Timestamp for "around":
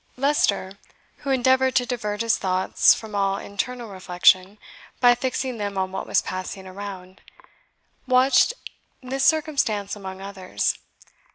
6.65-7.21